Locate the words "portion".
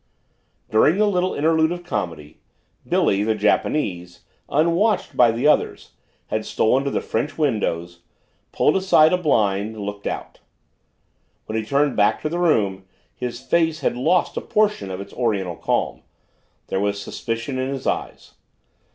14.41-14.89